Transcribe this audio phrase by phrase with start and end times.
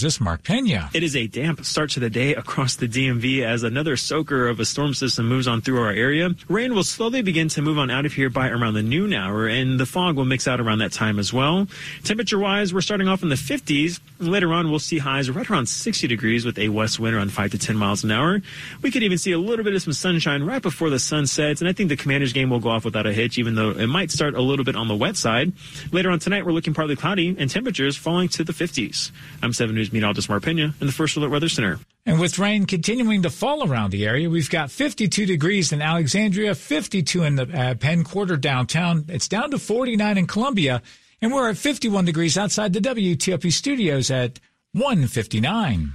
[0.00, 0.90] This Mark Pena.
[0.92, 4.58] It is a damp start to the day across the DMV as another soaker of
[4.58, 6.30] a storm system moves on through our area.
[6.48, 9.46] Rain will slowly begin to move on out of here by around the noon hour,
[9.46, 11.68] and the fog will mix out around that time as well.
[12.02, 14.00] Temperature wise, we're starting off in the 50s.
[14.18, 17.52] Later on, we'll see highs right around 60 degrees with a west wind around 5
[17.52, 18.42] to 10 miles an hour.
[18.82, 21.60] We could even see a little bit of some sunshine right before the sun sets,
[21.60, 23.86] and I think the Commanders game will go off without a hitch, even though it
[23.86, 25.52] might start a little bit on the wet side.
[25.92, 29.12] Later on tonight, we're looking partly cloudy and temperatures falling to the 50s.
[29.40, 31.78] I'm 7 News meteorologist Mark Pena in the First Alert Weather Center.
[32.06, 36.54] And with rain continuing to fall around the area, we've got 52 degrees in Alexandria,
[36.54, 39.06] 52 in the uh, Penn Quarter downtown.
[39.08, 40.82] It's down to 49 in Columbia,
[41.22, 44.38] and we're at 51 degrees outside the WTOP studios at
[44.72, 45.92] 159.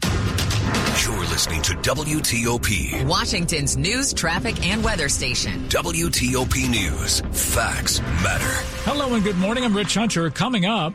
[1.03, 3.05] You're listening to WTOP.
[3.07, 5.67] Washington's news, traffic, and weather station.
[5.69, 7.21] WTOP News.
[7.31, 8.67] Facts matter.
[8.83, 9.63] Hello and good morning.
[9.63, 10.29] I'm Rich Hunter.
[10.29, 10.93] Coming up.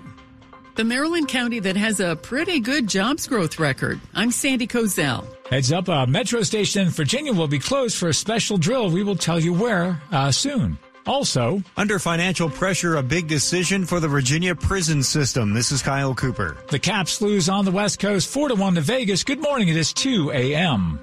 [0.75, 4.01] The Maryland county that has a pretty good jobs growth record.
[4.13, 5.25] I'm Sandy Kozel.
[5.49, 8.91] Heads up, a metro station in Virginia will be closed for a special drill.
[8.91, 10.77] We will tell you where uh, soon.
[11.07, 15.55] Also, under financial pressure, a big decision for the Virginia prison system.
[15.55, 16.57] This is Kyle Cooper.
[16.71, 19.23] The Caps lose on the West Coast 4 to 1 to Vegas.
[19.23, 19.69] Good morning.
[19.69, 20.99] It is 2 a.m.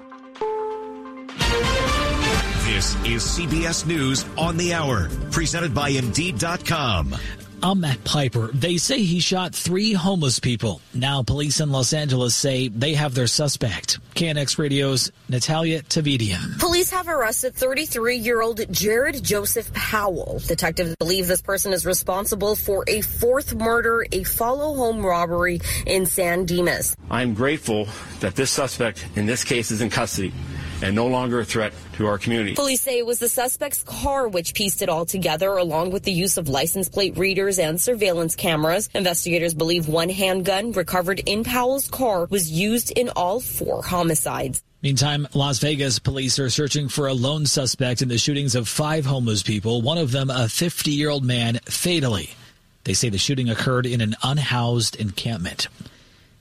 [2.66, 7.16] This is CBS News on the Hour, presented by Indeed.com.
[7.64, 8.50] I'm Matt Piper.
[8.52, 10.80] They say he shot three homeless people.
[10.94, 14.00] Now police in Los Angeles say they have their suspect.
[14.16, 16.58] KNX Radio's Natalia Tavidian.
[16.58, 20.40] Police have arrested 33-year-old Jared Joseph Powell.
[20.44, 26.06] Detectives believe this person is responsible for a fourth murder, a follow home robbery in
[26.06, 26.96] San Dimas.
[27.12, 27.86] I'm grateful
[28.18, 30.32] that this suspect in this case is in custody
[30.82, 32.54] and no longer a threat to our community.
[32.54, 36.12] Police say it was the suspect's car which pieced it all together, along with the
[36.12, 38.88] use of license plate readers and surveillance cameras.
[38.94, 44.62] Investigators believe one handgun recovered in Powell's car was used in all four homicides.
[44.82, 49.06] Meantime, Las Vegas police are searching for a lone suspect in the shootings of five
[49.06, 52.30] homeless people, one of them a 50 year old man, fatally.
[52.82, 55.68] They say the shooting occurred in an unhoused encampment.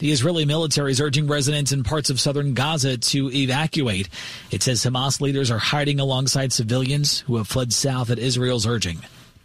[0.01, 4.09] The Israeli military is urging residents in parts of southern Gaza to evacuate.
[4.49, 9.01] It says Hamas leaders are hiding alongside civilians who have fled south at Israel's urging.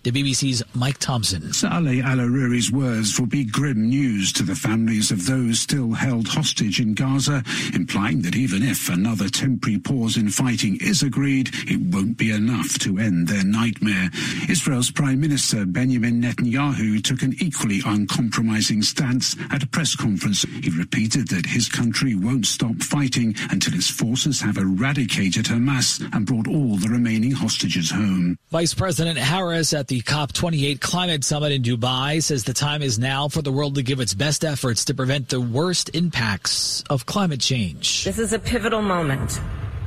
[0.06, 1.52] The BBC's Mike Thompson.
[1.52, 6.28] Saleh al Aruri's words will be grim news to the families of those still held
[6.28, 7.42] hostage in Gaza,
[7.74, 12.78] implying that even if another temporary pause in fighting is agreed, it won't be enough
[12.78, 14.10] to end their nightmare.
[14.48, 20.42] Israel's Prime Minister Benjamin Netanyahu took an equally uncompromising stance at a press conference.
[20.62, 26.24] He repeated that his country won't stop fighting until its forces have eradicated Hamas and
[26.24, 28.38] brought all the remaining hostages home.
[28.52, 32.98] Vice President Harris at the the COP28 climate summit in Dubai says the time is
[32.98, 37.06] now for the world to give its best efforts to prevent the worst impacts of
[37.06, 38.04] climate change.
[38.04, 39.40] This is a pivotal moment.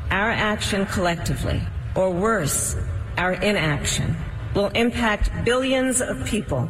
[0.10, 1.62] Our action collectively,
[1.94, 2.76] or worse,
[3.20, 4.16] our inaction,
[4.56, 6.68] will impact billions of people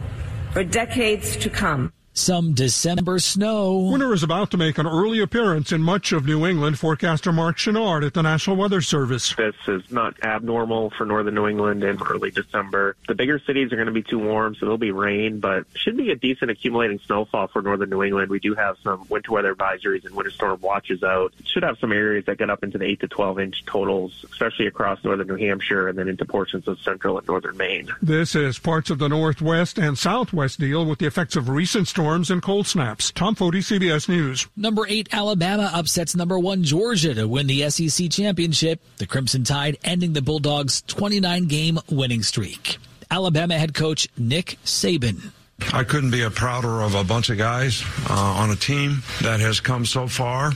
[0.51, 3.77] for decades to come some December snow.
[3.77, 6.77] Winter is about to make an early appearance in much of New England.
[6.77, 9.33] Forecaster Mark Chenard at the National Weather Service.
[9.35, 12.97] This is not abnormal for northern New England in early December.
[13.07, 15.95] The bigger cities are going to be too warm, so there'll be rain, but should
[15.95, 18.29] be a decent accumulating snowfall for northern New England.
[18.29, 21.33] We do have some winter weather advisories and winter storm watches out.
[21.45, 24.67] Should have some areas that get up into the 8 to 12 inch totals, especially
[24.67, 27.89] across northern New Hampshire and then into portions of central and northern Maine.
[28.01, 32.08] This is parts of the northwest and southwest deal with the effects of recent storms
[32.09, 33.11] storms and cold snaps.
[33.11, 34.47] Tom Foty, CBS News.
[34.55, 38.81] Number eight, Alabama upsets number one, Georgia to win the SEC championship.
[38.97, 42.79] The Crimson Tide ending the Bulldogs' 29 game winning streak.
[43.11, 45.33] Alabama head coach Nick Saban.
[45.71, 49.39] I couldn't be a prouder of a bunch of guys uh, on a team that
[49.39, 50.53] has come so far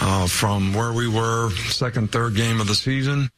[0.00, 3.28] uh, from where we were second, third game of the season.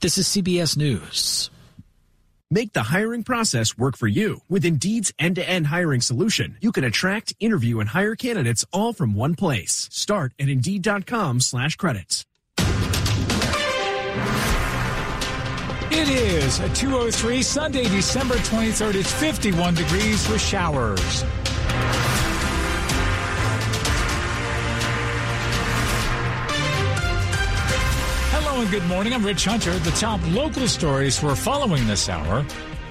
[0.00, 1.50] This is CBS News.
[2.50, 4.40] Make the hiring process work for you.
[4.48, 9.34] With Indeed's end-to-end hiring solution, you can attract, interview, and hire candidates all from one
[9.34, 9.88] place.
[9.90, 12.24] Start at Indeed.com slash credits.
[15.90, 18.94] It is a 203 Sunday, December 23rd.
[18.94, 21.24] It's 51 degrees with showers.
[28.56, 29.12] And good morning.
[29.12, 29.78] I'm Rich Hunter.
[29.80, 32.42] The top local stories we're following this hour.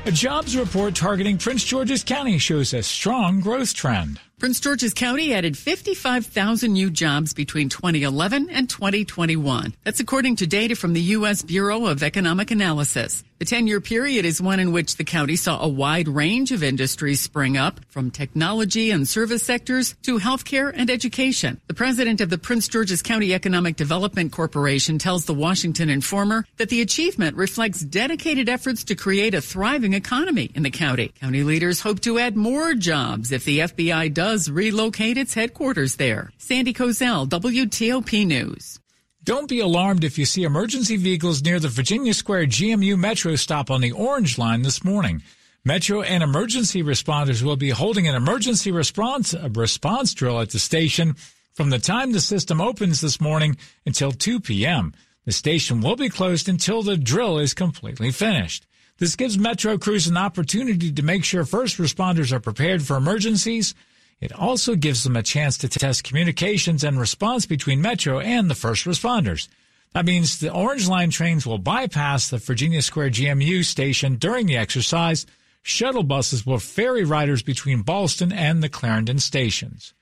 [0.06, 4.19] A jobs report targeting Prince George's County shows a strong growth trend.
[4.38, 9.73] Prince George's County added 55,000 new jobs between 2011 and 2021.
[9.83, 11.41] That's according to data from the U.S.
[11.41, 13.23] Bureau of Economic Analysis.
[13.38, 16.64] The 10 year period is one in which the county saw a wide range of
[16.64, 21.60] industries spring up, from technology and service sectors to healthcare and education.
[21.68, 26.70] The president of the Prince George's County Economic Development Corporation tells the Washington Informer that
[26.70, 31.10] the achievement reflects dedicated efforts to create a thriving economy in the county.
[31.20, 36.32] County leaders hope to add more jobs if the FBI does relocate its headquarters there.
[36.38, 38.80] Sandy Kozel, WTOP News.
[39.25, 43.72] Don't be alarmed if you see emergency vehicles near the Virginia Square GMU Metro stop
[43.72, 45.24] on the Orange Line this morning.
[45.63, 51.16] Metro and emergency responders will be holding an emergency response response drill at the station
[51.54, 54.94] from the time the system opens this morning until 2 p.m.
[55.25, 58.68] The station will be closed until the drill is completely finished.
[59.00, 63.74] This gives Metro crews an opportunity to make sure first responders are prepared for emergencies
[64.21, 68.56] it also gives them a chance to test communications and response between Metro and the
[68.56, 69.47] first responders.
[69.94, 74.57] That means the Orange Line trains will bypass the Virginia Square GMU station during the
[74.57, 75.25] exercise.
[75.62, 79.94] Shuttle buses will ferry riders between Ballston and the Clarendon stations.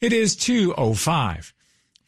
[0.00, 1.54] It is 205.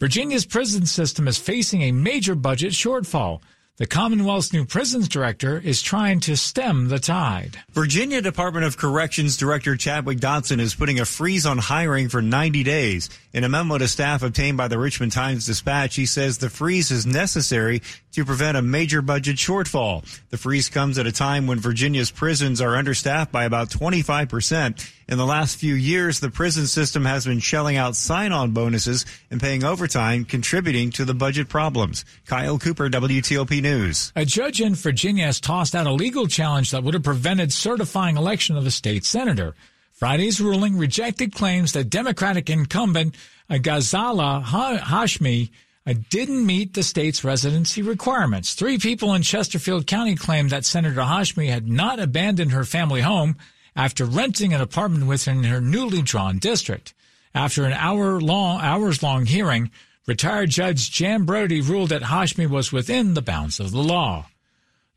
[0.00, 3.40] Virginia's prison system is facing a major budget shortfall.
[3.82, 7.58] The Commonwealth's new prisons director is trying to stem the tide.
[7.70, 12.62] Virginia Department of Corrections Director Chadwick Dotson is putting a freeze on hiring for 90
[12.62, 13.10] days.
[13.32, 16.92] In a memo to staff obtained by the Richmond Times Dispatch, he says the freeze
[16.92, 17.82] is necessary
[18.12, 20.04] to prevent a major budget shortfall.
[20.30, 24.92] The freeze comes at a time when Virginia's prisons are understaffed by about 25%.
[25.08, 29.40] In the last few years, the prison system has been shelling out sign-on bonuses and
[29.40, 32.04] paying overtime, contributing to the budget problems.
[32.26, 33.71] Kyle Cooper, WTOP News.
[34.14, 38.16] A judge in Virginia has tossed out a legal challenge that would have prevented certifying
[38.16, 39.54] election of a state senator.
[39.92, 43.14] Friday's ruling rejected claims that Democratic incumbent
[43.50, 45.50] Ghazala Hashmi
[45.86, 48.54] uh, didn't meet the state's residency requirements.
[48.54, 53.36] Three people in Chesterfield County claimed that Senator Hashmi had not abandoned her family home
[53.74, 56.94] after renting an apartment within her newly drawn district.
[57.34, 59.70] After an hour long, hours long hearing,
[60.06, 64.26] retired Judge Jan Brody ruled that Hashmi was within the bounds of the law.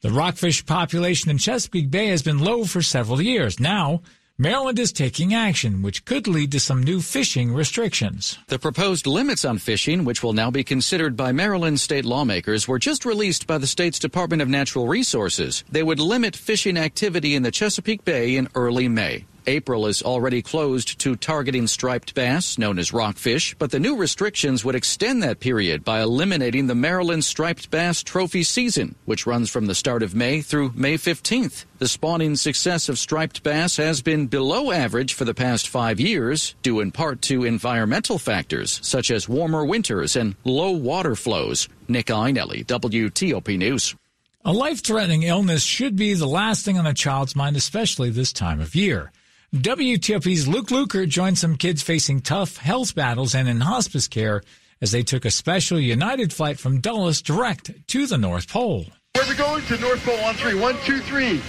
[0.02, 3.60] The rockfish population in Chesapeake Bay has been low for several years.
[3.60, 4.02] Now,
[4.38, 8.38] Maryland is taking action, which could lead to some new fishing restrictions.
[8.48, 12.78] The proposed limits on fishing, which will now be considered by Maryland state lawmakers, were
[12.78, 15.63] just released by the state's Department of Natural Resources.
[15.72, 19.26] They would limit fishing activity in the Chesapeake Bay in early May.
[19.47, 24.66] April is already closed to targeting striped bass, known as rockfish, but the new restrictions
[24.66, 29.66] would extend that period by eliminating the Maryland striped bass trophy season, which runs from
[29.66, 31.66] the start of May through May 15th.
[31.80, 36.56] The spawning success of striped bass has been below average for the past five years,
[36.61, 41.68] due in part to environmental factors such as warmer winters and low water flows.
[41.87, 43.95] Nick Iannelli, WTOP News.
[44.47, 48.31] A life threatening illness should be the last thing on a child's mind, especially this
[48.31, 49.11] time of year.
[49.54, 54.42] WTOP's Luke Lukert joined some kids facing tough health battles and in hospice care
[54.81, 58.85] as they took a special United flight from Dulles direct to the North Pole.
[59.14, 59.64] Where are we going?
[59.66, 60.56] To North Pole on three.
[60.56, 61.42] One, two, three.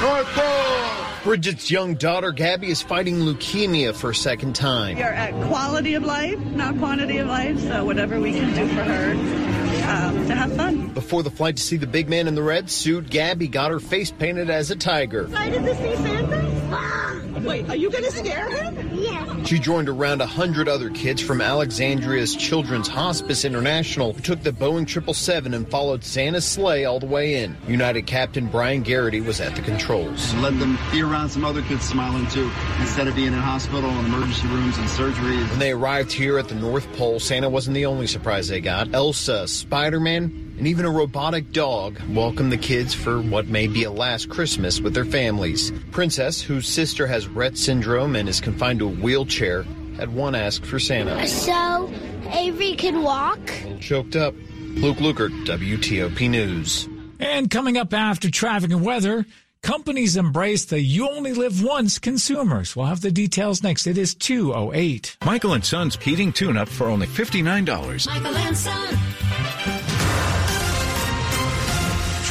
[0.00, 1.06] North Pole!
[1.22, 4.96] Bridget's young daughter, Gabby, is fighting leukemia for a second time.
[4.96, 8.66] We are at quality of life, not quantity of life, so whatever we can do
[8.74, 10.88] for her um, to have fun.
[10.88, 13.78] Before the flight to see the big man in the red suit, Gabby got her
[13.78, 15.26] face painted as a tiger.
[15.26, 17.31] Excited to see Santa?
[17.42, 18.90] Wait, are you going to scare him?
[18.94, 19.48] Yes.
[19.48, 24.88] She joined around 100 other kids from Alexandria's Children's Hospice International who took the Boeing
[24.88, 27.56] 777 and followed Santa's sleigh all the way in.
[27.66, 30.32] United Captain Brian Garrity was at the controls.
[30.34, 34.06] Let them be around some other kids smiling too, instead of being in hospital and
[34.06, 35.48] emergency rooms and surgeries.
[35.50, 38.94] When they arrived here at the North Pole, Santa wasn't the only surprise they got.
[38.94, 43.90] Elsa, Spider-Man, and even a robotic dog welcomed the kids for what may be a
[43.90, 45.72] last Christmas with their families.
[45.90, 49.64] Princess, whose sister has Rett syndrome and is confined to a wheelchair,
[49.96, 51.26] had one ask for Santa.
[51.26, 51.92] So
[52.30, 53.40] Avery can walk?
[53.80, 54.34] Choked up.
[54.76, 56.88] Luke Lukert, WTOP News.
[57.18, 59.26] And coming up after traffic and weather,
[59.64, 62.76] companies embrace the you only live once consumers.
[62.76, 63.88] We'll have the details next.
[63.88, 65.16] It is 208.
[65.24, 68.06] Michael and Son's heating tune up for only $59.
[68.06, 69.11] Michael and Son.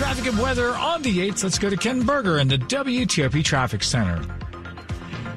[0.01, 1.43] Traffic and weather on the 8th.
[1.43, 4.19] Let's go to Ken Berger in the WTOP Traffic Center.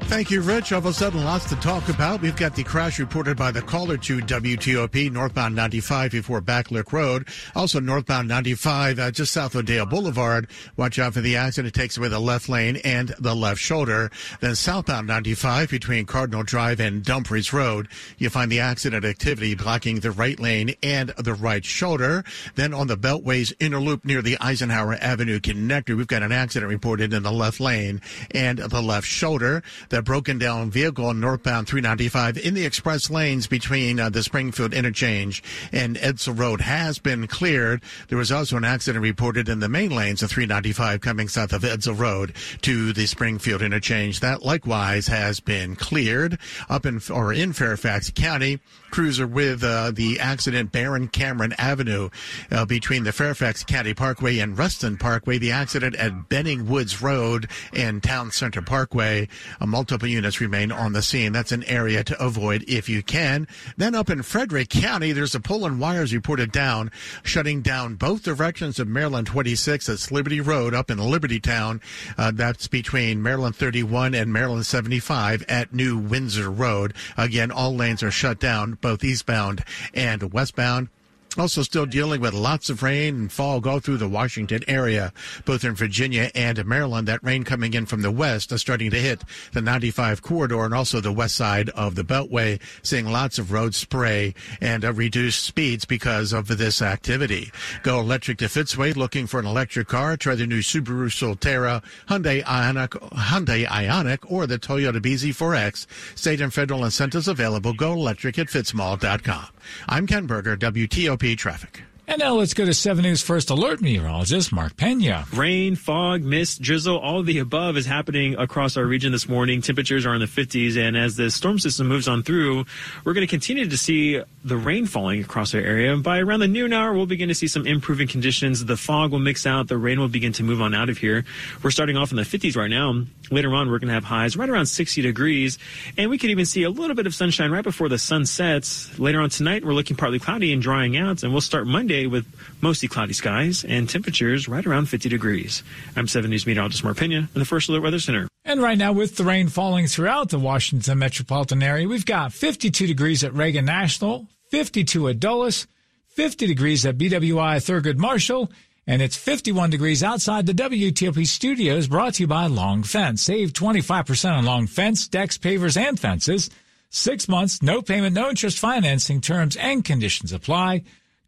[0.07, 0.71] Thank you, Rich.
[0.71, 2.21] All of a sudden, lots to talk about.
[2.21, 7.27] We've got the crash reported by the caller to WTOP, northbound 95 before Backlick Road.
[7.55, 10.47] Also, northbound 95 uh, just south of Dale Boulevard.
[10.77, 11.75] Watch out for the accident.
[11.75, 14.11] It takes away the left lane and the left shoulder.
[14.41, 17.87] Then southbound 95 between Cardinal Drive and Dumfries Road.
[18.19, 22.23] You find the accident activity blocking the right lane and the right shoulder.
[22.53, 26.69] Then on the Beltway's inner loop near the Eisenhower Avenue connector, we've got an accident
[26.69, 29.63] reported in the left lane and the left shoulder
[29.94, 34.73] the broken down vehicle on northbound 395 in the express lanes between uh, the Springfield
[34.73, 37.81] interchange and Edsall Road has been cleared.
[38.07, 41.63] There was also an accident reported in the main lanes of 395 coming south of
[41.63, 44.19] Edsall Road to the Springfield interchange.
[44.19, 48.59] That likewise has been cleared up in or in Fairfax County.
[48.95, 52.09] Cruiser with uh, the accident Baron Cameron Avenue
[52.49, 55.37] uh, between the Fairfax County Parkway and Reston Parkway.
[55.37, 59.27] The accident at Benning Woods Road and Town Center Parkway.
[59.59, 61.33] A multiple units remain on the scene.
[61.33, 63.49] That's an area to avoid if you can.
[63.75, 66.89] Then up in Frederick County, there's a pole and wires reported down,
[67.21, 69.87] shutting down both directions of Maryland 26.
[69.87, 71.81] That's Liberty Road up in Liberty Town.
[72.17, 76.93] Uh, that's between Maryland 31 and Maryland 75 at New Windsor Road.
[77.17, 79.63] Again, all lanes are shut down, both eastbound
[79.95, 80.89] and westbound.
[81.37, 85.11] Also, still dealing with lots of rain and fog all through the Washington area,
[85.43, 87.09] both in Virginia and Maryland.
[87.09, 90.73] That rain coming in from the west is starting to hit the 95 corridor and
[90.73, 95.43] also the west side of the Beltway, seeing lots of road spray and uh, reduced
[95.43, 97.51] speeds because of this activity.
[97.83, 100.15] Go electric to Fitzway, looking for an electric car.
[100.15, 105.85] Try the new Subaru Solterra, Hyundai Ioniq, Hyundai Ioniq, or the Toyota BZ4X.
[106.17, 107.73] State and federal incentives available.
[107.73, 109.47] Go electric at fitzmall.com.
[109.89, 111.81] I'm Ken Berger, WTOP Traffic.
[112.07, 115.25] And now let's go to 7 News First Alert meteorologist Mark Pena.
[115.33, 119.59] Rain, fog, mist, drizzle, all of the above is happening across our region this morning.
[119.59, 122.63] Temperatures are in the 50s, and as the storm system moves on through,
[123.03, 125.91] we're going to continue to see the rain falling across our area.
[125.91, 128.63] And by around the noon hour, we'll begin to see some improving conditions.
[128.63, 131.25] The fog will mix out, the rain will begin to move on out of here.
[131.63, 133.03] We're starting off in the 50s right now.
[133.31, 135.57] Later on, we're going to have highs right around 60 degrees,
[135.97, 138.99] and we could even see a little bit of sunshine right before the sun sets.
[138.99, 142.25] Later on tonight, we're looking partly cloudy and drying out, and we'll start Monday with
[142.61, 145.63] mostly cloudy skies and temperatures right around 50 degrees.
[145.95, 148.27] I'm 7 News meteorologist Mark Pena in the First Alert Weather Center.
[148.43, 152.85] And right now, with the rain falling throughout the Washington metropolitan area, we've got 52
[152.85, 155.65] degrees at Reagan National, 52 at Dulles,
[156.09, 158.51] 50 degrees at BWI Thurgood Marshall,
[158.87, 163.23] and it's 51 degrees outside the WTOP studios brought to you by Long Fence.
[163.23, 166.49] Save 25% on Long Fence, decks, pavers, and fences.
[166.91, 170.83] Six months, no payment, no interest financing terms and conditions apply.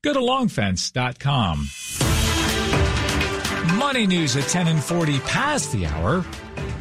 [0.07, 1.67] Go to longfence.com.
[3.77, 6.23] Money news at 10 and 40 past the hour.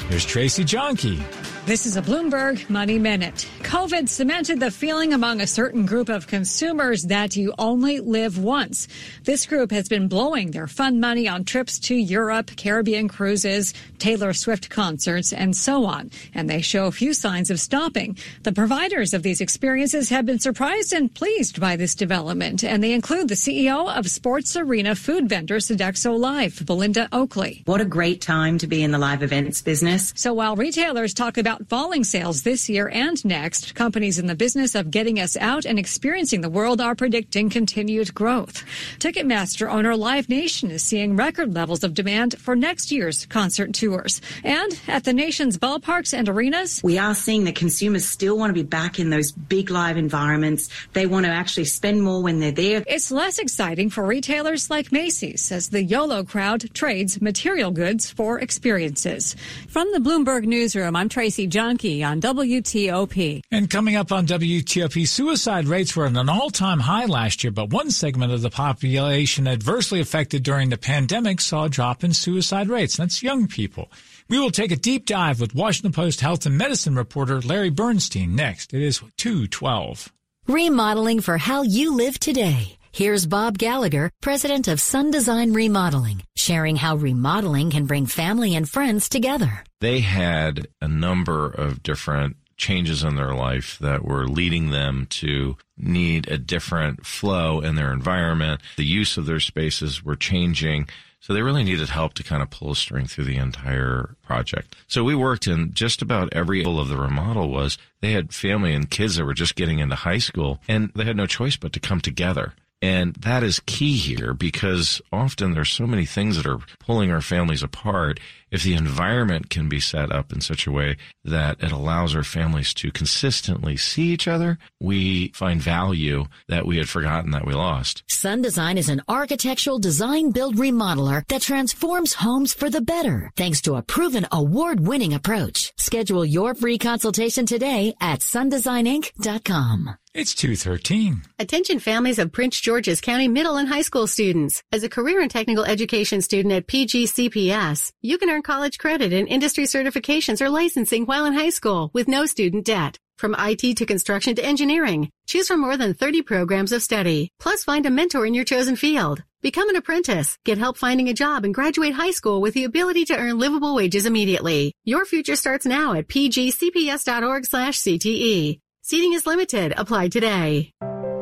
[0.09, 1.21] Here's Tracy Jonkey.
[1.67, 3.49] This is a Bloomberg Money Minute.
[3.63, 8.87] COVID cemented the feeling among a certain group of consumers that you only live once.
[9.25, 14.33] This group has been blowing their fun money on trips to Europe, Caribbean cruises, Taylor
[14.33, 16.13] Swift concerts, and so on.
[16.37, 18.17] And they show a few signs of stopping.
[18.45, 22.63] The providers of these experiences have been surprised and pleased by this development.
[22.63, 27.63] And they include the CEO of sports arena food vendor Sodexo Live, Belinda Oakley.
[27.65, 30.13] What a great time to be in the live events business.
[30.15, 34.75] So while retailers talk about falling sales this year and next, companies in the business
[34.75, 38.65] of getting us out and experiencing the world are predicting continued growth.
[38.99, 44.21] Ticketmaster owner Live Nation is seeing record levels of demand for next year's concert tours.
[44.45, 48.55] And at the nation's ballparks and arenas, we are seeing that consumers still want to
[48.55, 50.69] be back in those big live environments.
[50.93, 52.85] They want to actually spend more when they're there.
[52.87, 58.41] It's less exciting for retailers like Macy's as the YOLO crowd trades material goods for
[58.41, 59.37] experiences.
[59.69, 63.43] From the Bloomberg Newsroom, I'm Tracy Coffee Junkie on WTOP.
[63.51, 67.71] And coming up on WTOP, suicide rates were at an all-time high last year, but
[67.71, 72.69] one segment of the population adversely affected during the pandemic saw a drop in suicide
[72.69, 72.97] rates.
[72.97, 73.91] That's young people.
[74.29, 78.35] We will take a deep dive with Washington Post health and medicine reporter Larry Bernstein
[78.35, 78.75] next.
[78.75, 80.13] It is 212.
[80.49, 82.77] Remodeling for how you live today.
[82.93, 88.69] Here's Bob Gallagher, president of Sun Design Remodeling, sharing how remodeling can bring family and
[88.69, 89.65] friends together.
[89.81, 95.57] They had a number of different changes in their life that were leading them to
[95.77, 98.61] need a different flow in their environment.
[98.77, 100.89] The use of their spaces were changing.
[101.19, 104.77] So they really needed help to kind of pull a string through the entire project.
[104.87, 108.73] So we worked in just about every level of the remodel was they had family
[108.73, 111.73] and kids that were just getting into high school and they had no choice but
[111.73, 112.55] to come together.
[112.83, 117.23] And that is key here because often there's so many things that are pulling our
[117.23, 118.21] families apart.
[118.51, 122.23] If the environment can be set up in such a way that it allows our
[122.23, 127.55] families to consistently see each other, we find value that we had forgotten that we
[127.55, 128.05] lost.
[128.09, 133.61] Sun Design is an architectural design build remodeler that transforms homes for the better thanks
[133.63, 135.73] to a proven award winning approach.
[135.77, 139.97] Schedule your free consultation today at sundesigninc.com.
[140.17, 141.25] It's 213.
[141.39, 144.63] Attention families of Prince George's County middle and high school students.
[144.73, 149.29] As a career and technical education student at PGCPS, you can earn college credit and
[149.29, 152.97] industry certifications or licensing while in high school with no student debt.
[153.19, 157.31] From IT to construction to engineering, choose from more than 30 programs of study.
[157.41, 159.23] Plus find a mentor in your chosen field.
[159.43, 163.05] Become an apprentice, get help finding a job and graduate high school with the ability
[163.07, 164.73] to earn livable wages immediately.
[164.85, 168.61] Your future starts now at pgcps.org slash CTE.
[168.83, 169.73] Seating is limited.
[169.77, 170.71] Apply today.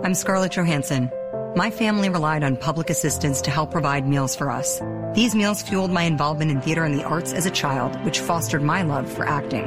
[0.03, 1.11] I'm Scarlett Johansson.
[1.57, 4.83] My family relied on public assistance to help provide meals for us.
[5.15, 8.61] These meals fueled my involvement in theater and the arts as a child, which fostered
[8.61, 9.63] my love for acting.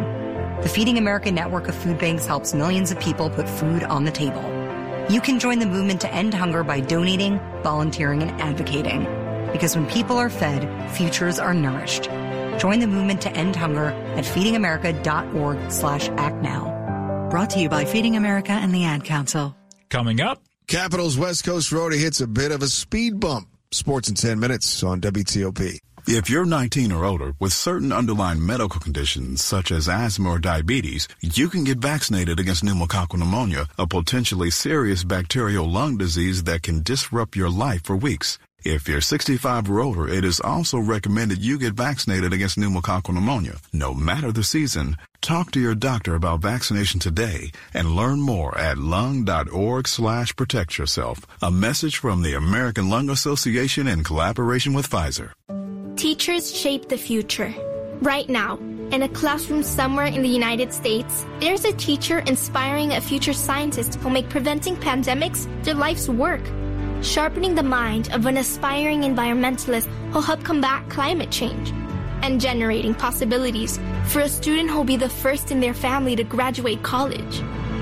[0.63, 4.11] The Feeding America network of food banks helps millions of people put food on the
[4.11, 4.43] table.
[5.09, 9.05] You can join the movement to end hunger by donating, volunteering, and advocating.
[9.53, 12.09] Because when people are fed, futures are nourished.
[12.59, 13.85] Join the movement to end hunger
[14.17, 17.29] at feedingamerica.org slash act now.
[17.31, 19.55] Brought to you by Feeding America and the Ad Council.
[19.89, 20.46] Coming up.
[20.67, 23.47] Capitals West Coast Road hits a bit of a speed bump.
[23.71, 25.79] Sports in 10 minutes on WTOP.
[26.09, 31.07] If you're 19 or older with certain underlying medical conditions such as asthma or diabetes,
[31.21, 36.83] you can get vaccinated against pneumococcal pneumonia, a potentially serious bacterial lung disease that can
[36.83, 38.37] disrupt your life for weeks.
[38.69, 43.61] If you're 65 or older, it is also recommended you get vaccinated against pneumococcal pneumonia,
[43.71, 44.97] no matter the season.
[45.21, 51.25] Talk to your doctor about vaccination today and learn more at lung.org slash protect yourself.
[51.41, 55.31] A message from the American Lung Association in collaboration with Pfizer.
[55.95, 57.53] Teachers shape the future.
[58.01, 58.57] Right now,
[58.91, 63.95] in a classroom somewhere in the United States, there's a teacher inspiring a future scientist
[63.95, 66.41] who'll make preventing pandemics their life's work.
[67.01, 71.71] Sharpening the mind of an aspiring environmentalist who'll help combat climate change.
[72.21, 76.81] And generating possibilities for a student who'll be the first in their family to graduate
[76.83, 77.41] college.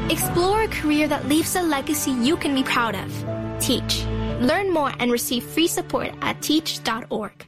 [0.09, 3.11] Explore a career that leaves a legacy you can be proud of.
[3.59, 4.03] Teach.
[4.41, 7.45] Learn more and receive free support at teach.org.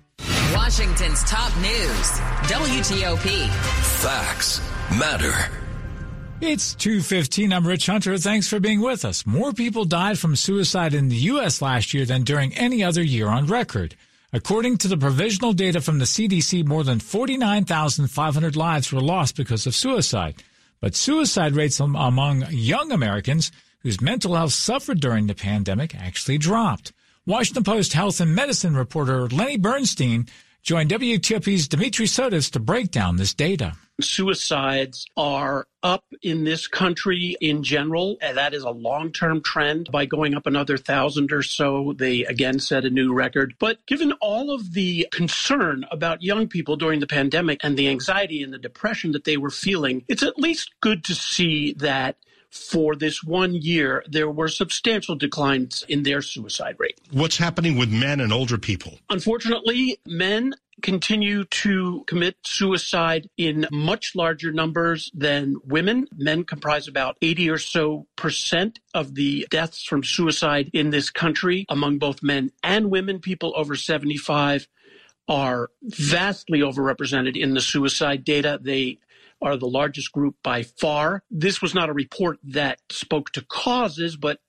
[0.53, 2.07] Washington's top news
[2.49, 3.49] WTOP.
[4.01, 4.61] Facts
[4.97, 5.66] matter.
[6.39, 7.51] It's 215.
[7.51, 8.15] I'm Rich Hunter.
[8.19, 9.25] Thanks for being with us.
[9.25, 11.63] More people died from suicide in the U.S.
[11.63, 13.95] last year than during any other year on record.
[14.31, 19.65] According to the provisional data from the CDC, more than 49,500 lives were lost because
[19.65, 20.35] of suicide.
[20.79, 26.93] But suicide rates among young Americans whose mental health suffered during the pandemic actually dropped.
[27.25, 30.27] Washington Post health and medicine reporter Lenny Bernstein
[30.67, 33.71] joined WTOP's Dimitri Sotis to break down this data.
[34.01, 38.17] Suicides are up in this country in general.
[38.21, 41.93] And that is a long term trend by going up another thousand or so.
[41.97, 43.55] They again set a new record.
[43.59, 48.43] But given all of the concern about young people during the pandemic and the anxiety
[48.43, 52.17] and the depression that they were feeling, it's at least good to see that
[52.57, 56.99] for this one year, there were substantial declines in their suicide rate.
[57.11, 58.99] What's happening with men and older people?
[59.09, 66.07] Unfortunately, men continue to commit suicide in much larger numbers than women.
[66.15, 71.65] Men comprise about 80 or so percent of the deaths from suicide in this country
[71.69, 73.19] among both men and women.
[73.19, 74.67] People over 75
[75.27, 78.59] are vastly overrepresented in the suicide data.
[78.61, 78.99] They
[79.41, 81.23] are the largest group by far.
[81.29, 84.39] This was not a report that spoke to causes, but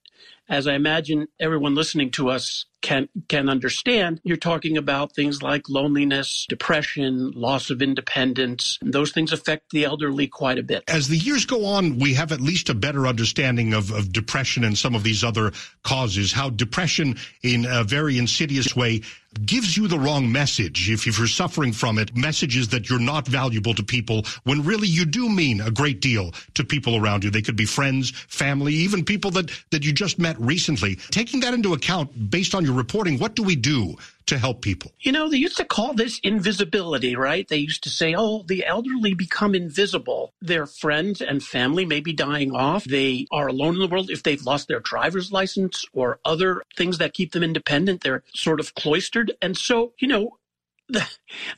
[0.48, 4.20] as I imagine everyone listening to us can can understand.
[4.24, 8.78] You're talking about things like loneliness, depression, loss of independence.
[8.82, 10.84] Those things affect the elderly quite a bit.
[10.88, 14.64] As the years go on, we have at least a better understanding of, of depression
[14.64, 16.32] and some of these other causes.
[16.32, 19.02] How depression, in a very insidious way,
[19.44, 23.74] gives you the wrong message if you're suffering from it messages that you're not valuable
[23.74, 27.42] to people when really you do mean a great deal to people around you they
[27.42, 31.74] could be friends family even people that that you just met recently taking that into
[31.74, 34.92] account based on reporting what do we do to help people?
[35.00, 37.46] You know, they used to call this invisibility, right?
[37.48, 40.34] They used to say, oh, the elderly become invisible.
[40.40, 42.84] Their friends and family may be dying off.
[42.84, 44.10] They are alone in the world.
[44.10, 48.60] If they've lost their driver's license or other things that keep them independent, they're sort
[48.60, 49.32] of cloistered.
[49.40, 50.38] And so, you know,
[50.88, 51.06] the,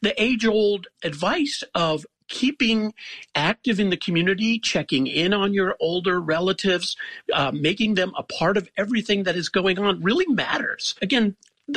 [0.02, 2.94] the age old advice of keeping
[3.34, 6.96] active in the community, checking in on your older relatives,
[7.34, 10.94] uh, making them a part of everything that is going on really matters.
[11.02, 11.36] Again,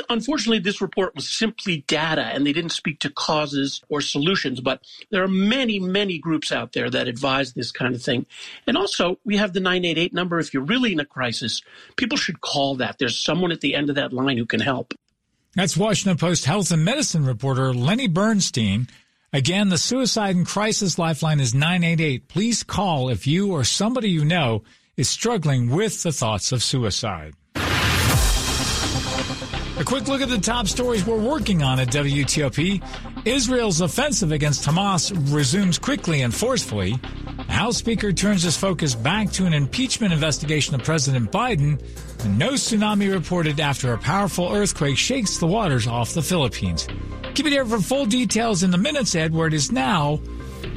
[0.10, 4.62] unfortunately, this report was simply data and they didn't speak to causes or solutions.
[4.62, 8.26] But there are many, many groups out there that advise this kind of thing.
[8.66, 10.40] And also, we have the 988 number.
[10.40, 11.62] If you're really in a crisis,
[11.96, 12.98] people should call that.
[13.00, 14.94] There's someone at the end of that line who can help.
[15.56, 18.88] That's Washington Post health and medicine reporter Lenny Bernstein.
[19.36, 22.28] Again, the suicide and crisis lifeline is 988.
[22.28, 24.62] Please call if you or somebody you know
[24.96, 27.34] is struggling with the thoughts of suicide.
[27.56, 27.62] A
[29.84, 32.84] quick look at the top stories we're working on at WTOP.
[33.26, 37.00] Israel's offensive against Hamas resumes quickly and forcefully.
[37.38, 41.82] The House Speaker turns his focus back to an impeachment investigation of President Biden.
[42.38, 46.88] No tsunami reported after a powerful earthquake shakes the waters off the Philippines.
[47.36, 50.20] Keep it here for full details in the minutes, Edward is now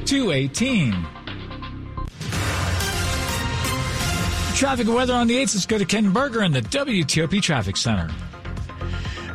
[0.07, 0.93] 218.
[4.55, 5.55] Traffic and weather on the 8th.
[5.55, 8.11] Let's go to Ken Berger in the WTOP Traffic Center.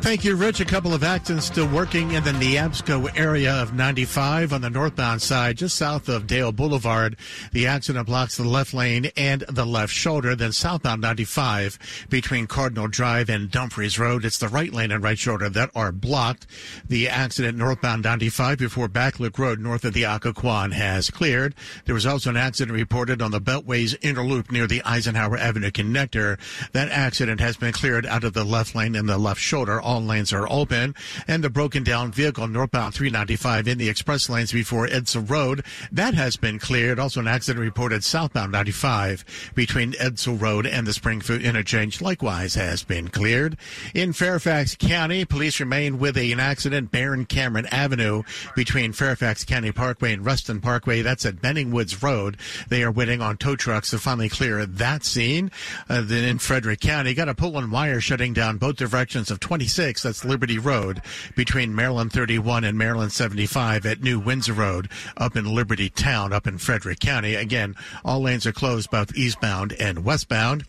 [0.02, 0.60] Thank you, Rich.
[0.60, 5.22] A couple of accidents still working in the Neabsco area of 95 on the northbound
[5.22, 7.16] side, just south of Dale Boulevard.
[7.52, 10.36] The accident blocks the left lane and the left shoulder.
[10.36, 14.26] Then southbound 95 between Cardinal Drive and Dumfries Road.
[14.26, 16.48] It's the right lane and right shoulder that are blocked.
[16.90, 21.54] The accident northbound 95 before Backlick Road north of the Occoquan has cleared.
[21.86, 26.40] There was also an accident reported on the Beltways Interloop near the Eisenhower Avenue connector.
[26.72, 30.02] That accident has been cleared out of the left lane and the left shoulder all
[30.02, 30.96] lanes are open,
[31.28, 35.66] and the broken down vehicle northbound 395 in the express lanes before Edsall Road.
[35.92, 36.98] That has been cleared.
[36.98, 42.84] Also, an accident reported southbound 95 between Edsall Road and the Springfield interchange likewise has
[42.84, 43.58] been cleared.
[43.94, 48.24] In Fairfax County, police remain with an accident Baron Cameron Avenue
[48.56, 51.02] between Fairfax County Parkway and Reston Parkway.
[51.02, 52.38] That's at Benning Woods Road.
[52.70, 55.52] They are waiting on tow trucks to finally clear that scene.
[55.90, 59.42] Uh, then in Frederick County, got a pull and wire shutting down both directions of
[59.42, 61.02] 26 6, that's Liberty Road,
[61.36, 66.46] between Maryland 31 and Maryland 75 at New Windsor Road, up in Liberty Town, up
[66.46, 67.34] in Frederick County.
[67.34, 70.66] Again, all lanes are closed both eastbound and westbound.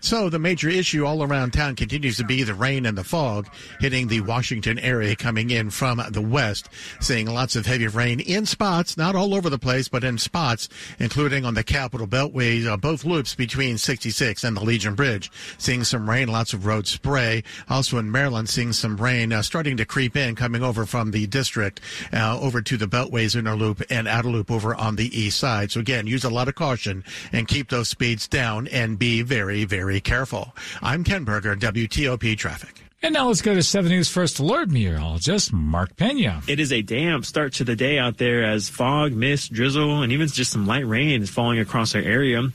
[0.00, 3.48] So the major issue all around town continues to be the rain and the fog
[3.80, 6.68] hitting the Washington area coming in from the west.
[7.00, 10.68] Seeing lots of heavy rain in spots, not all over the place, but in spots,
[10.98, 15.30] including on the Capitol Beltway, uh, both loops between 66 and the Legion Bridge.
[15.58, 17.42] Seeing some rain, lots of road spray.
[17.68, 21.26] Also in Maryland, seeing some rain uh, starting to creep in, coming over from the
[21.26, 21.80] district
[22.12, 25.72] uh, over to the Beltways inner loop and outer loop over on the east side.
[25.72, 29.64] So again, use a lot of caution and keep those speeds down and be very,
[29.64, 30.52] very very careful.
[30.82, 32.82] I'm Ken Berger, WTOP Traffic.
[33.04, 36.42] And now let's go to 7 News First Alert meteorologist Mark Pena.
[36.48, 40.10] It is a damp start to the day out there as fog, mist, drizzle, and
[40.10, 42.48] even just some light rain is falling across our area.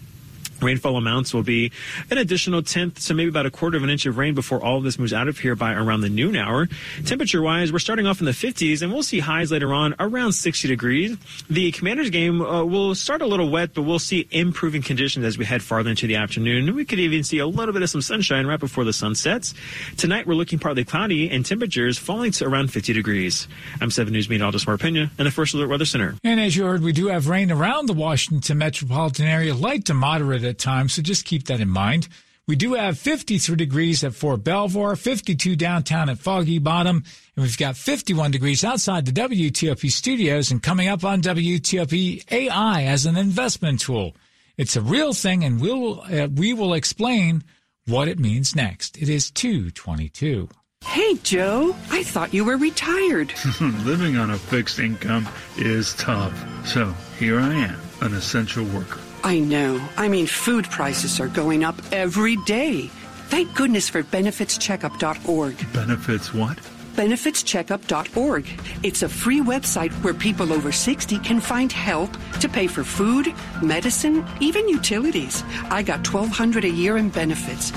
[0.62, 1.72] Rainfall amounts will be
[2.10, 4.78] an additional tenth, so maybe about a quarter of an inch of rain before all
[4.78, 6.68] of this moves out of here by around the noon hour.
[7.06, 10.34] Temperature wise, we're starting off in the 50s and we'll see highs later on around
[10.34, 11.18] 60 degrees.
[11.50, 15.38] The Commanders game uh, will start a little wet, but we'll see improving conditions as
[15.38, 16.76] we head farther into the afternoon.
[16.76, 19.54] We could even see a little bit of some sunshine right before the sun sets.
[19.98, 23.48] Tonight, we're looking partly cloudy and temperatures falling to around 50 degrees.
[23.80, 26.16] I'm 7 News meteorologist Mark Pena and the First Alert Weather Center.
[26.24, 29.94] And as you heard, we do have rain around the Washington metropolitan area, light to
[29.94, 32.08] moderate at times, so just keep that in mind.
[32.48, 37.04] We do have 53 degrees at Fort Belvoir, 52 downtown at Foggy Bottom,
[37.36, 42.84] and we've got 51 degrees outside the WTOP studios and coming up on WTOP AI
[42.84, 44.16] as an investment tool.
[44.58, 47.44] It's a real thing and we'll, uh, we will explain
[47.88, 49.02] what it means next.
[49.02, 50.50] It is 222.
[50.84, 53.34] Hey, Joe, I thought you were retired.
[53.62, 56.34] Living on a fixed income is tough.
[56.68, 59.00] So here I am, an essential worker.
[59.24, 59.82] I know.
[59.98, 62.88] I mean, food prices are going up every day.
[63.30, 65.74] Thank goodness for benefitscheckup.org.
[65.74, 66.60] Benefits what?
[66.96, 68.46] benefitscheckup.org.
[68.84, 73.34] It's a free website where people over 60 can find help to pay for food,
[73.62, 75.44] medicine, even utilities.
[75.70, 77.72] I got 1200 a year in benefits.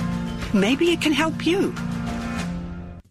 [0.52, 1.74] Maybe it can help you.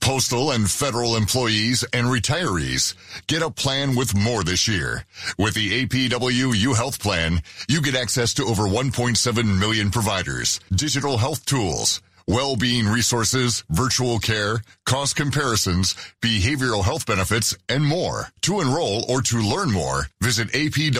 [0.03, 2.93] Postal and federal employees and retirees
[3.27, 5.05] get a plan with more this year.
[5.37, 11.17] With the APW U Health Plan, you get access to over 1.7 million providers, digital
[11.17, 18.27] health tools, well-being resources, virtual care, cost comparisons, behavioral health benefits, and more.
[18.41, 20.93] To enroll or to learn more, visit apwuhp.com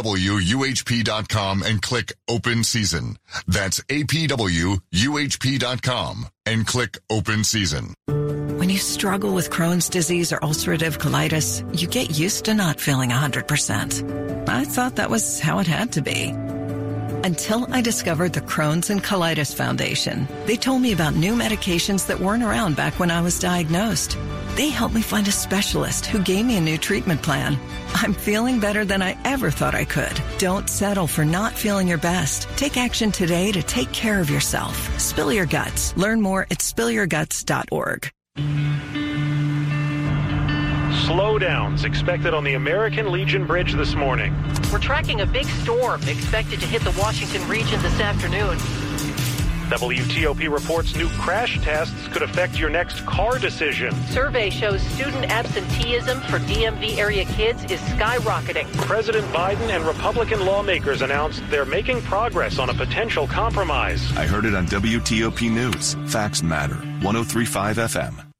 [1.63, 3.17] and click Open Season.
[3.47, 4.79] That's apwuhp.com
[6.45, 7.93] and click Open Season.
[8.07, 13.09] When you struggle with Crohn's disease or ulcerative colitis, you get used to not feeling
[13.09, 14.47] 100%.
[14.47, 16.33] I thought that was how it had to be
[17.23, 20.27] until I discovered the Crohn's and Colitis Foundation.
[20.45, 24.17] They told me about new medications that weren't around back when I was diagnosed.
[24.55, 27.57] They helped me find a specialist who gave me a new treatment plan.
[27.95, 30.21] I'm feeling better than I ever thought I could.
[30.37, 32.47] Don't settle for not feeling your best.
[32.55, 34.75] Take action today to take care of yourself.
[34.99, 35.95] Spill your guts.
[35.97, 38.11] Learn more at spillyourguts.org.
[41.13, 44.33] Slowdowns expected on the American Legion Bridge this morning.
[44.71, 48.57] We're tracking a big storm expected to hit the Washington region this afternoon.
[49.69, 53.93] WTOP reports new crash tests could affect your next car decision.
[54.07, 58.65] Survey shows student absenteeism for DMV area kids is skyrocketing.
[58.77, 64.01] President Biden and Republican lawmakers announced they're making progress on a potential compromise.
[64.17, 65.93] I heard it on WTOP News.
[66.11, 66.77] Facts matter.
[67.03, 68.32] 1035 FM.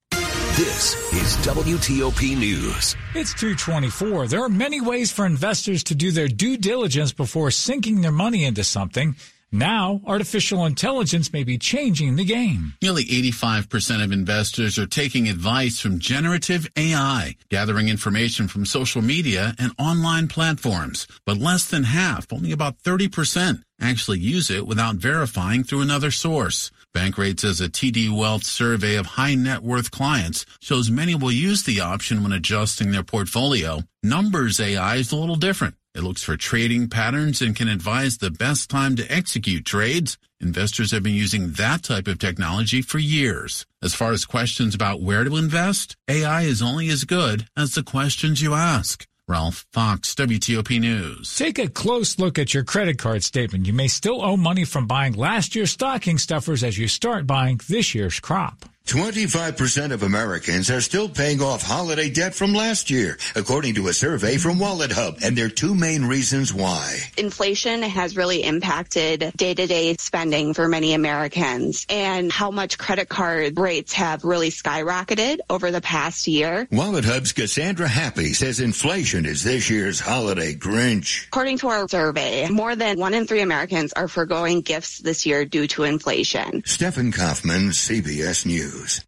[0.56, 2.96] This is WTOP News.
[3.16, 4.28] It's 224.
[4.28, 8.46] There are many ways for investors to do their due diligence before sinking their money
[8.46, 9.16] into something.
[9.52, 12.74] Now, artificial intelligence may be changing the game.
[12.84, 19.56] Nearly 85% of investors are taking advice from generative AI, gathering information from social media
[19.58, 21.08] and online platforms.
[21.26, 26.70] But less than half, only about 30%, actually use it without verifying through another source.
[26.96, 31.64] Bankrate says a TD Wealth survey of high net worth clients shows many will use
[31.64, 33.82] the option when adjusting their portfolio.
[34.04, 35.76] Numbers AI is a little different.
[35.96, 40.18] It looks for trading patterns and can advise the best time to execute trades.
[40.40, 43.66] Investors have been using that type of technology for years.
[43.82, 47.84] As far as questions about where to invest, AI is only as good as the
[47.84, 49.08] questions you ask.
[49.26, 51.34] Ralph Fox, WTOP News.
[51.38, 53.66] Take a close look at your credit card statement.
[53.66, 57.62] You may still owe money from buying last year's stocking stuffers as you start buying
[57.70, 58.66] this year's crop.
[58.86, 63.94] 25% of Americans are still paying off holiday debt from last year, according to a
[63.94, 67.00] survey from Wallet Hub, And there are two main reasons why.
[67.18, 73.94] Inflation has really impacted day-to-day spending for many Americans and how much credit card rates
[73.94, 76.68] have really skyrocketed over the past year.
[76.70, 81.26] Wallet Hub's Cassandra Happe says inflation is this year's holiday Grinch.
[81.28, 85.46] According to our survey, more than one in three Americans are foregoing gifts this year
[85.46, 86.64] due to inflation.
[86.66, 88.73] Stephen Kaufman, CBS News.
[88.74, 89.06] News.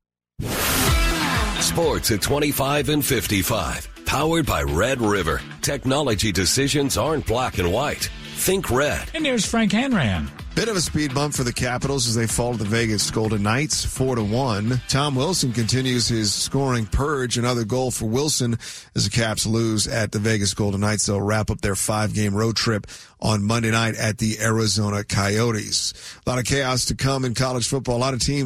[1.59, 3.89] Sports at 25 and 55.
[4.05, 5.41] Powered by Red River.
[5.61, 8.09] Technology decisions aren't black and white.
[8.35, 9.09] Think red.
[9.13, 10.29] And there's Frank Hanrahan.
[10.55, 13.43] Bit of a speed bump for the Capitals as they fall to the Vegas Golden
[13.43, 14.81] Knights, four to one.
[14.87, 17.37] Tom Wilson continues his scoring purge.
[17.37, 18.57] Another goal for Wilson
[18.95, 21.07] as the Caps lose at the Vegas Golden Knights.
[21.07, 22.87] They'll wrap up their five-game road trip
[23.19, 25.93] on Monday night at the Arizona Coyotes.
[26.25, 27.97] A lot of chaos to come in college football.
[27.97, 28.43] A lot of teams